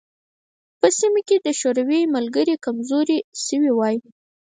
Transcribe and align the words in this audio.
په 0.79 0.87
سیمه 0.99 1.21
کې 1.27 1.37
د 1.45 1.47
شوروي 1.59 2.01
ملګري 2.15 2.55
کمزوري 2.65 3.19
شوي 3.45 3.71
وای. 3.73 3.95